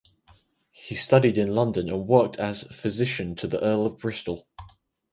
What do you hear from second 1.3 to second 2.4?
in London and worked